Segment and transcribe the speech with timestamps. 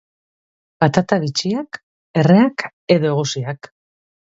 [0.83, 1.79] Patata bitxiak,
[2.23, 2.67] erreak
[2.99, 3.73] edo egosiak.